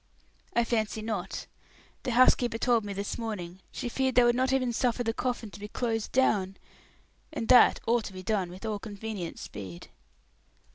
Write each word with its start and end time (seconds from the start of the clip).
"I 0.55 0.63
fancy 0.63 1.03
not. 1.03 1.45
The 2.01 2.13
housekeeper 2.13 2.57
told 2.57 2.83
me, 2.83 2.91
this 2.91 3.19
morning, 3.19 3.59
she 3.71 3.87
feared 3.87 4.15
they 4.15 4.23
would 4.23 4.35
not 4.35 4.51
even 4.51 4.73
suffer 4.73 5.03
the 5.03 5.13
coffin 5.13 5.51
to 5.51 5.59
be 5.59 5.67
closed 5.67 6.11
down. 6.11 6.57
And 7.31 7.47
that 7.49 7.79
ought 7.85 8.05
to 8.05 8.13
be 8.13 8.23
done 8.23 8.49
with 8.49 8.65
all 8.65 8.79
convenient 8.79 9.37
speed." 9.37 9.89